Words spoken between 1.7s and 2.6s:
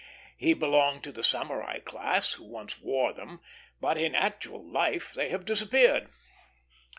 class, who